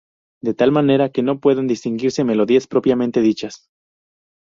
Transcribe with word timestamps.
De 0.41 0.55
tal 0.55 0.71
manera, 0.71 1.11
que 1.11 1.21
no 1.21 1.39
pueden 1.39 1.67
distinguirse 1.67 2.23
melodías 2.23 2.65
propiamente 2.65 3.21
dichas. 3.21 3.69